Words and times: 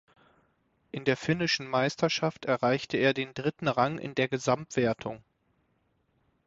In 0.91 1.05
der 1.05 1.15
finnischen 1.15 1.67
Meisterschaft 1.67 2.45
erreichte 2.45 2.97
er 2.97 3.13
den 3.13 3.35
dritten 3.35 3.67
Rang 3.67 3.99
in 3.99 4.15
der 4.15 4.29
Gesamtwertung. 4.29 5.23